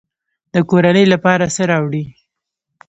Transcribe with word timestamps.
د 0.53 0.55
کورنۍ 0.69 1.05
لپاره 1.13 1.45
څه 1.55 1.63
راوړئ؟ 1.71 2.03